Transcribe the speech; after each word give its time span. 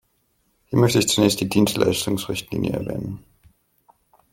Hier 0.65 0.79
möchte 0.79 0.97
ich 0.97 1.07
zunächst 1.07 1.39
die 1.41 1.47
Dienstleistungsrichtlinie 1.47 2.71
erwähnen. 2.73 3.23